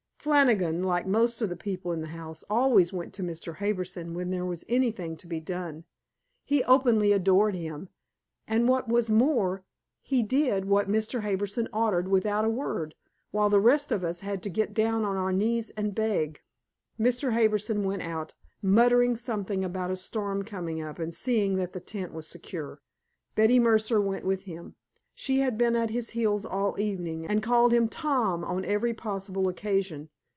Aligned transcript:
Flannigan 0.23 0.83
like 0.83 1.07
most 1.07 1.41
of 1.41 1.49
the 1.49 1.55
people 1.57 1.91
in 1.93 2.01
the 2.01 2.09
house 2.13 2.43
always 2.47 2.93
went 2.93 3.11
to 3.13 3.23
Mr. 3.23 3.55
Harbison 3.55 4.13
when 4.13 4.29
there 4.29 4.45
was 4.45 4.63
anything 4.69 5.17
to 5.17 5.25
be 5.25 5.39
done. 5.39 5.83
He 6.45 6.63
openly 6.65 7.11
adored 7.11 7.55
him, 7.55 7.89
and 8.47 8.67
what 8.69 8.87
was 8.87 9.09
more 9.09 9.63
he 9.99 10.21
did 10.21 10.65
what 10.65 10.87
Mr. 10.87 11.21
Harbison 11.21 11.67
ordered 11.73 12.07
without 12.07 12.45
a 12.45 12.49
word, 12.51 12.93
while 13.31 13.49
the 13.49 13.59
rest 13.59 13.91
of 13.91 14.03
us 14.03 14.19
had 14.19 14.43
to 14.43 14.49
get 14.51 14.75
down 14.75 15.03
on 15.03 15.17
our 15.17 15.33
knees 15.33 15.71
and 15.71 15.95
beg. 15.95 16.41
Mr. 16.99 17.33
Harbison 17.33 17.83
went 17.83 18.03
out, 18.03 18.35
muttering 18.61 19.15
something 19.15 19.63
about 19.63 19.89
a 19.89 19.95
storm 19.95 20.43
coming 20.43 20.79
up, 20.83 20.99
and 20.99 21.15
seeing 21.15 21.55
that 21.55 21.73
the 21.73 21.79
tent 21.81 22.13
was 22.13 22.27
secure. 22.27 22.79
Betty 23.33 23.57
Mercer 23.57 23.99
went 23.99 24.23
with 24.27 24.43
him. 24.43 24.75
She 25.13 25.39
had 25.39 25.55
been 25.57 25.75
at 25.75 25.89
his 25.91 26.11
heels 26.11 26.45
all 26.47 26.79
evening, 26.79 27.27
and 27.27 27.43
called 27.43 27.73
him 27.73 27.89
"Tom" 27.89 28.43
on 28.43 28.65
every 28.65 28.93
possible 28.93 29.49
occasion. 29.49 30.09